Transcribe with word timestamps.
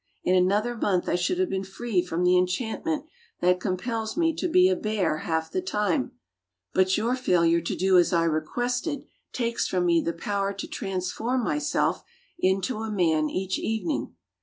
In 0.23 0.33
another 0.33 0.75
month 0.75 1.07
I 1.07 1.13
should 1.13 1.37
have 1.37 1.51
been 1.51 1.63
free 1.63 2.01
from 2.03 2.23
the 2.23 2.35
enchant 2.35 2.83
ment 2.85 3.05
that 3.39 3.59
compels 3.59 4.17
me 4.17 4.33
to 4.35 4.47
be 4.47 4.67
a 4.67 4.75
bear 4.75 5.17
half 5.19 5.51
the 5.51 5.61
time. 5.61 6.13
But 6.73 6.97
your 6.97 7.15
failure 7.15 7.61
to 7.61 7.75
do 7.75 7.99
as 7.99 8.11
I 8.11 8.23
requested 8.23 9.05
takes 9.31 9.67
from 9.67 9.85
me 9.85 10.01
the 10.01 10.11
power 10.13 10.53
to 10.53 10.67
transform 10.67 11.43
my 11.43 11.59
self 11.59 12.01
into 12.39 12.79
a 12.79 12.89
man 12.89 13.29
each 13.29 13.59
evening. 13.59 14.15